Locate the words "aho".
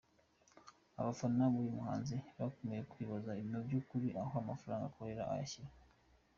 4.21-4.33